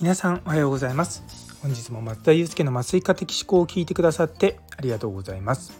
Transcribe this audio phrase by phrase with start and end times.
[0.00, 1.22] 皆さんおはようございます。
[1.60, 5.78] 本日も松田祐介の麻酔科的思考を聞いてくださってありがとうございます。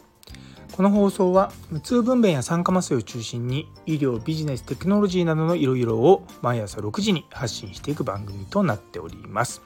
[0.73, 9.63] この放送は無痛分娩や酸化麻酔を中心に医療ビジネステクノロジーなどのいろいろを毎朝6時に発信していく番組となっております。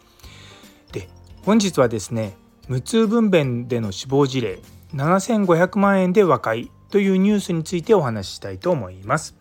[0.93, 1.09] で
[1.43, 2.37] 本日はですね
[2.69, 4.61] 無痛分娩での死亡事例
[4.95, 9.35] 7500万円で和解というニュースについてお話ししたいと思います。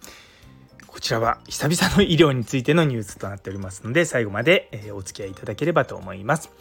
[0.94, 6.52] こちらは久々の医療についてのニュースとなっておりますので最後までお付き合いいただければと思います。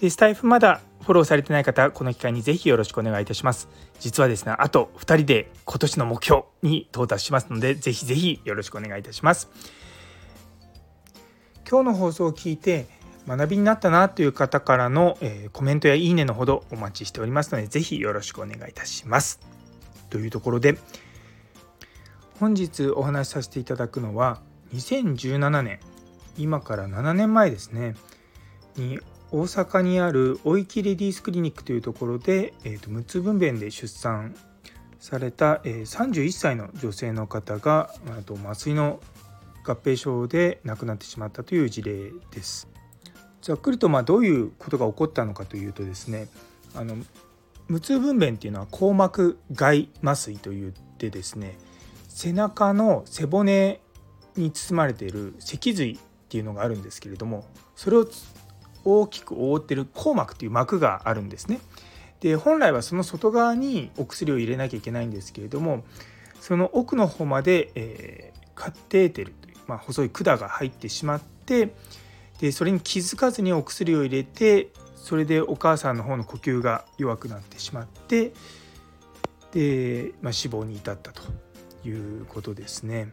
[0.00, 3.68] でスタイフまだフォローされてない方この機会にぜひよろしくお願いいたします。
[3.98, 9.50] 実はですねあと2人で今年の目標に到達しますのでぜひぜひよろしくお願いいたします。
[11.68, 12.86] 今日の放送を聞いて
[13.26, 19.40] 学びになったなという方からの、えコメントやいいねのほどお待ちしておりますのでぜひよろしくお願いいたします。
[20.08, 20.78] というところで
[22.38, 24.40] 本日お話しさせていただくのは
[24.74, 25.80] 2017年
[26.36, 27.94] 今から7年前ですね
[28.76, 28.98] に
[29.30, 34.36] 大阪にあるおいきレディースクリニックというところで、えーと、無痛分娩で出産
[35.00, 37.90] された、えー、31歳の女性の方が
[38.24, 39.00] と麻酔の
[39.64, 42.68] 合併症で亡くなってしまったという事例です。
[43.42, 46.28] ざっくりとまあどういうことが起こったのかというとですね
[46.74, 46.96] あの
[47.68, 51.56] 無痛分娩っていうのは硬膜外麻酔といってですね
[52.16, 53.78] 背中の背骨
[54.36, 55.98] に包まれている脊髄っ
[56.30, 58.08] ていうのがあるんですけれどもそれを
[58.86, 61.60] 大きく覆ってる硬膜っていう膜があるんですね。
[62.20, 65.84] で本来はその外側にお薬を入れなきゃいけないんですけれども
[66.40, 71.74] その奥の方まで、えー、カテーテルという、まあ、細い管が入ってしまって
[72.40, 78.32] でそれに気づかずにお薬を入れてそれでお母さんの方の呼吸が弱くなってしまって
[79.52, 81.20] で、まあ、死亡に至ったと
[81.86, 83.12] いうことですね。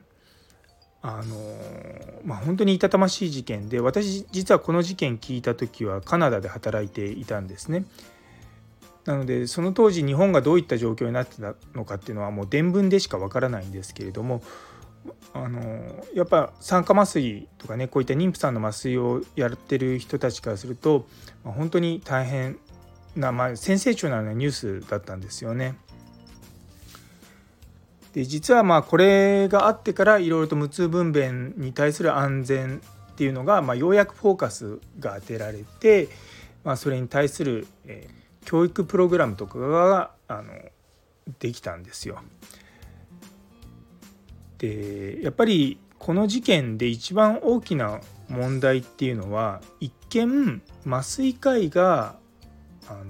[1.05, 1.35] あの
[2.23, 7.83] まあ、本当にいたたましい事件で私実はこの事件聞いた時はカナダで働いていたんですね。
[9.03, 14.41] なのでその当時日本がどういった状況になってたのかっていうのはもう伝聞でしかわからないんですけれども
[15.33, 15.61] あの
[16.13, 21.05] やっぱ酸化麻酔とかねこういった妊婦さんの麻酔をやってる人たちからすると、
[21.43, 22.57] まあ、本当に大変
[23.15, 25.75] な、まあ、センセーショナルなニュースだったんですよね。
[28.13, 32.81] で実はまあこれがあってからいろいろと無痛分娩に対する安全
[33.13, 36.09] っていうのが、まあ、ようやくフォーカスが当てられて、
[36.63, 40.53] まあ、それに対する、えー、教育プログラムとかがあの
[41.39, 42.19] できたんですよ。
[44.57, 47.99] でやっぱりこの事件で一番大きな
[48.29, 52.15] 問題っていうのは一見麻酔科医が
[52.87, 53.03] あの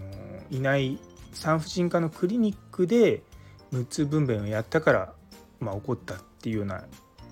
[0.49, 0.99] いない
[1.33, 3.21] 産婦人科のクリニックで
[3.73, 5.13] 無痛分娩をやったから、
[5.59, 6.83] まあ、起こったっていうような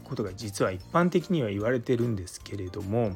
[0.04, 3.12] ことが実は一般的には言われてるんですけれども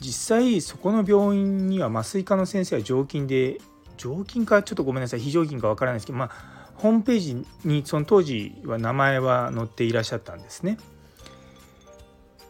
[0.00, 3.60] 実際そこの病院には麻酔科の先生は常勤で
[3.98, 10.78] 常勤かちょっとごめんなさい非常勤かわからないですけど、まあ、ホームページにその当時は名前は載っていらっしゃったんですね。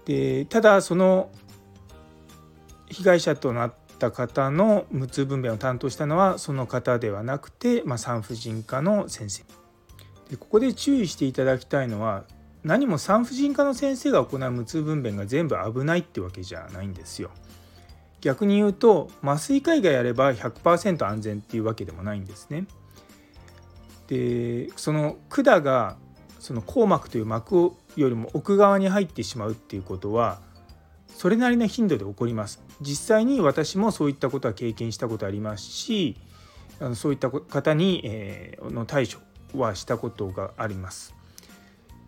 [0.05, 1.31] でただその
[2.87, 9.45] 被害者となっった方の無痛分娩を担当したのはその方ではなくて、まあ、産婦人科の先生
[10.31, 12.25] でここで注意していただきたいのは
[12.65, 17.31] 何も産婦人科の先生が行う無痛分娩が全部危ないってわけじゃないんですよ。
[18.21, 22.67] 逆に言うと麻酔科医がやれば100%安全っていうわけでもないんですね。
[24.09, 25.97] でその管が
[26.39, 30.41] その硬膜という膜よりも奥側に入ってしまうっていうことは
[31.21, 32.63] それなりの頻度で起こります。
[32.81, 36.17] 実際に私もそういったことは経験したことありますし
[36.81, 39.19] あのそういった方に、えー、の対処
[39.59, 41.15] はしたことがあります。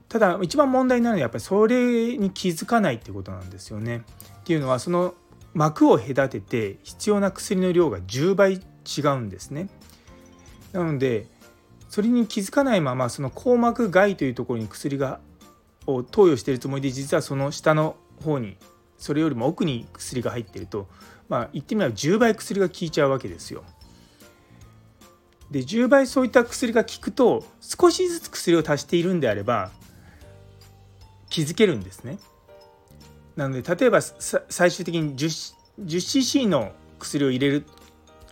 [0.09, 4.03] ただ一番問題なのはやっぱりそれに気づかないってことなんですよね。
[4.41, 5.12] っていうのはその
[5.53, 9.69] 膜を隔てて必要な薬の量が10倍違うんですね。
[10.72, 11.27] なので
[11.91, 15.21] それに気づかないままその硬膜外というところに薬が
[15.86, 18.57] を投与しているつもりで実はその下の方に
[19.03, 20.87] それよりも奥に薬が入ってると
[21.28, 23.65] まあ言ってみれば10倍薬が効いちゃうわけですよ。
[25.51, 29.72] で10倍そういった薬が効くと少しずつ薬を足しているんであれば
[31.28, 32.19] 気づけるんですね。
[33.34, 36.71] なので例えば最終的に 10, 10cc の
[37.01, 37.66] 薬を入れる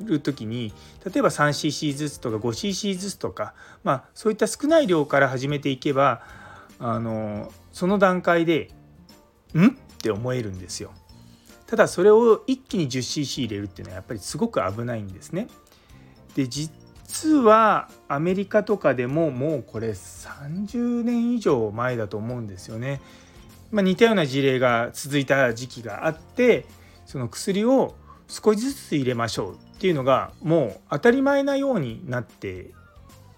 [0.01, 0.73] る時に
[1.05, 6.23] 例えば 3cc ずつとか 5cc ずつとか、まあ、そういった少ない量から始めていけば
[6.79, 8.71] あのその段階で
[9.53, 9.77] 「ん？
[10.01, 10.93] って思えるんですよ。
[11.67, 15.49] ただそれを一気に 10cc 入れるっていうのはやっぱりすごく危ないんですね。
[16.35, 23.01] で実はアメリカとかでももうこれ30年以上前だと思うんですよね。
[23.71, 26.67] まあ、似たような事例が続いた時期があって
[27.07, 27.95] その薬を
[28.27, 32.71] 少しずつ入れましょうっていうのがもう当たり前なようになって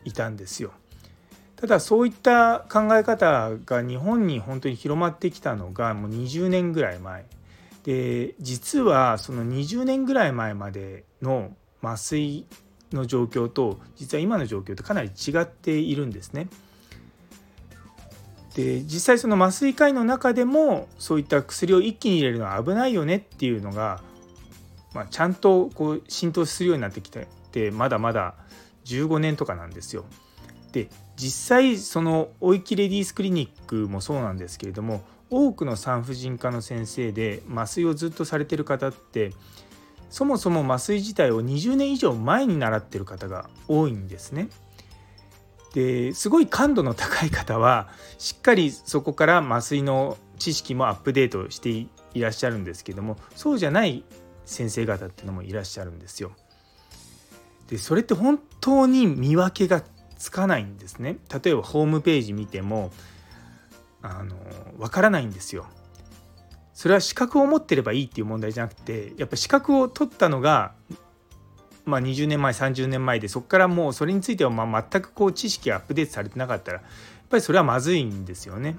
[0.05, 0.73] いたんですよ。
[1.62, 7.25] ただそういった考え方が日本に本当に広まってきたのがもう20年ぐらい前
[7.85, 12.47] で実はその20年ぐらい前までの麻酔
[12.93, 16.49] の状況と実は今の状況ってかなり違っているんですね。
[18.56, 24.03] で実際その麻酔科医の中でもそういった薬を一気に入れるのは危ないよねっていうのが、
[24.94, 28.35] まあ、ちゃんとこう浸透するようになってきてまだまだ
[28.85, 30.05] 15年とかなんですよ。
[30.73, 39.32] で実際そのおいきレディースクリニックもそうなんですけれども多くの産婦人科の先生で麻酔をずっとされてる方って
[40.11, 44.49] そもそも麻酔自体を20年以上前に習ってる方が多いんですね。
[45.73, 47.88] ですごい感度の高い方は
[48.19, 51.88] しっかりそこから麻酔の知識もアップデートしてい
[52.20, 54.05] らっしゃるんですけどもそうじゃない
[54.44, 56.32] 先生方っていうのもいらっしゃるんですよ。
[57.69, 59.82] でそれって本当に見分けが
[60.22, 61.16] つかないんですね。
[61.44, 62.92] 例えばホームページ見ても
[64.02, 64.36] あの
[64.78, 65.66] わからないんですよ。
[66.74, 70.74] それは資格を持ってればいいっていう問題じゃなくてやっぱ資格を取ったのが、
[71.84, 78.76] まあ、20年前30年前でそこからもうそれについてはまあ全くこう知識がアップデートされてなかったらやっぱりそれはまずいんですよね。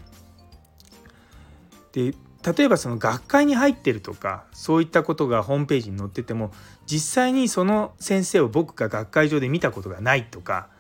[1.91, 2.15] で
[2.55, 6.53] 例えばその学会に入ってるとかそういったことがホームページに載ってても
[6.85, 10.71] 実際にその先生を僕が学会上で見たことがないとか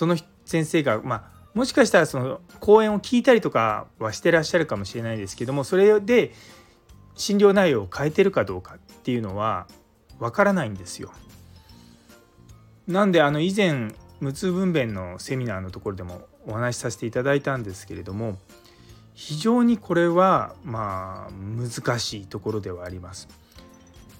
[0.00, 0.16] その
[0.46, 6.32] 先生がまあもしかしたらその講演を聞いたりとかはしてらっしゃるかもしれないですけどもそれで
[7.16, 9.66] 診療内容を変えてるかどうかっていうのは
[10.18, 11.12] わからないんですよ。
[12.86, 18.38] なんであの以前無痛分娩のセミナーのところでもお話しさせていただいたんですけれども
[19.12, 23.28] 非常にこれはまあ難しいところではあります。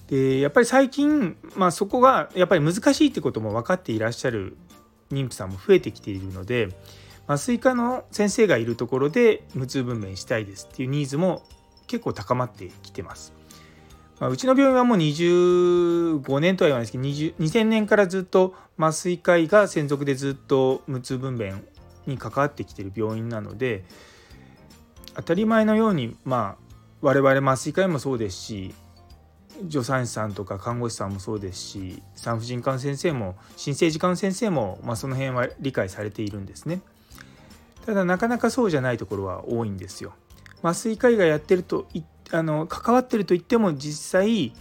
[0.09, 4.57] でやっぱり最近、まあ、そこがやっぱり難しいってことも分かっていらっしゃる
[5.13, 6.69] 妊婦さんも増えてきているので
[7.27, 11.43] 麻酔科の先生がいるところで無痛分娩したいですっていうニーズも
[11.87, 13.33] 結構高まってきてます。
[14.19, 21.59] まあ、うちの病院はもう25年とは言わないですけど2000年からずっと麻酔科医が専属でずっと無痛分娩
[22.05, 23.83] に関わってきてる病院なので
[25.15, 28.75] 当たり前のようにまあ我々麻酔科医もそうですし
[29.69, 36.81] 助産師さんとか看護師さんもそうですし産婦人科の先生も新生児科の先生も、まあ、その辺は理解されているんですね。
[37.85, 40.13] ただなかなかそうじゃないところは多いんですよ。
[40.63, 41.87] 麻酔科医がやってると
[42.31, 44.53] あの関わってると言っても実際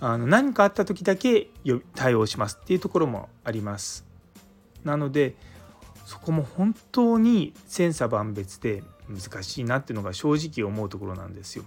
[0.00, 1.48] あの何かあった時だけ
[1.94, 4.04] 対応しますっていうところもあります。
[4.84, 5.34] なので
[6.04, 11.64] そこも本当に千差万別で難しいなっていうのが正直思うところなんですよ。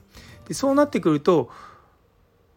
[0.48, 1.50] でそうなってくると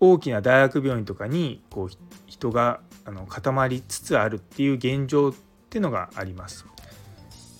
[0.04, 1.88] 大きな大学病院とかにこう
[2.26, 5.32] 人があの固まりつつあるっていう現状っ
[5.70, 6.66] ていうのがあります。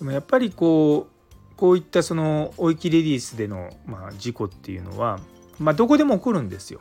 [0.01, 5.21] でもやっぱりこうこういったその追い切レディースでの、まあ、事故っていうのは、
[5.61, 6.81] まあ、どこでも起こるんですよ。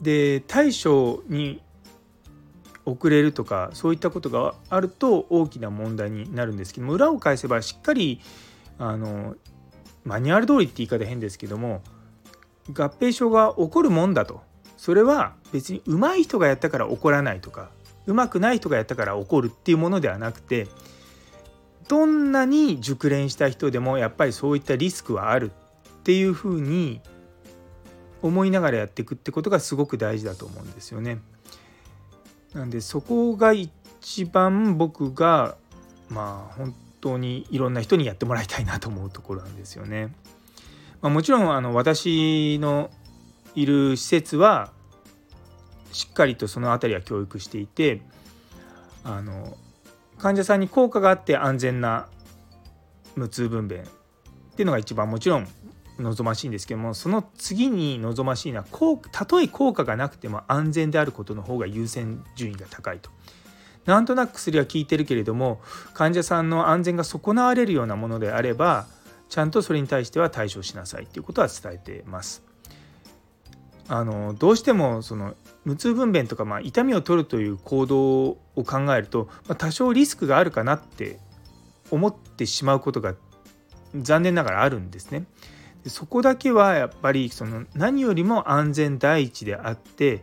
[0.00, 1.60] で対処に
[2.86, 8.22] 遅れるとかそういったことがあると大きな問題になるんですけども裏を返せばしっかり
[8.78, 9.36] あの
[10.04, 11.82] マニュアル通りって言い方変ですけども
[12.72, 14.40] 合併症が起こるもんだと
[14.76, 17.70] それは別に上手い人がやったから起こらないとか
[18.06, 20.68] 上手くない人がやったから起こるっていうものではなくて
[21.88, 27.00] どんなに熟練した人でもやっぱりそういったリスクはあるっていうふうに
[28.22, 31.18] 思いながらやっていくってことがすごく大事だと思うんですよね。
[32.54, 35.56] なんでそこが一番僕が
[36.08, 40.14] まあ本当にいろんな人にやってもらいたいなと思うところなんですよね。
[41.06, 42.90] まあ、もちろんあの私の
[43.54, 44.72] いる施設は
[45.92, 48.02] しっかりとその辺りは教育していて
[49.04, 49.56] あの
[50.18, 52.08] 患者さんに効果があって安全な
[53.14, 53.86] 無痛分娩っ
[54.56, 55.46] ていうのが一番もちろん
[56.00, 58.66] 望ましいんですけどもその次に望ましいのは
[59.12, 63.10] たとえ効果がなくても安全であることの方が優先順位が高いと。
[63.84, 65.60] なんとなく薬は効いてるけれども
[65.94, 68.88] 患者さんの安全が損なわれるようなものであれば
[69.28, 72.42] ちゃんとそれに対しては対処しなさいっていうことは伝えてます。
[73.88, 81.18] あのどうしてもその無痛分娩とか、まあ、痛みを取るという行動を考えると、まあ、多少リスクがあるかなって
[81.90, 83.14] 思ってしまうことが
[83.94, 85.24] 残念ながらあるんですね。
[85.86, 90.22] そこだけはやっぱりその何よりも安全第一であって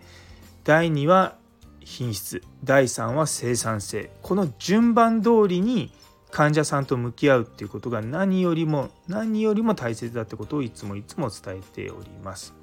[0.65, 1.37] 第2は
[1.79, 5.93] 品質第3は生産性この順番通りに
[6.33, 12.55] 患者さんと向き合うっていうことが何よりも何よりも大切だってことをいつもいつも伝えております。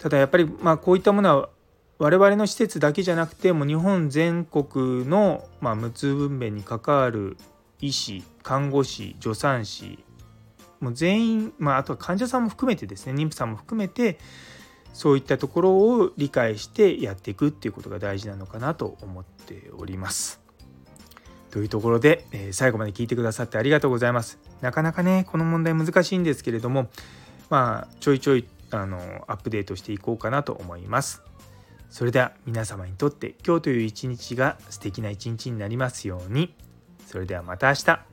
[0.00, 1.48] ただやっぱりまあこういったものは
[1.98, 7.36] 我々の施設だけじゃなくても日本全国の、まあ、無痛分娩に関わる
[7.80, 10.02] 医師看護師助産師
[10.80, 14.18] もう全員、まあ、あとは患者さんも含めてですね妊婦さんも含めて
[14.92, 20.39] そういったところを理解してやっていくっていうことが大事なのかなと思っております。
[21.50, 24.38] というところで、えー、最後まで聞いてくださってありがとうございます。
[24.60, 26.88] なかなかねこの問題難しいんですけれども
[27.48, 31.22] まあちょいちょいあのアップデートしていこうかなと思います。
[31.90, 36.54] それでは皆様にとって今日という一日が素敵な一日になりますように。
[37.06, 38.09] それではまた明日。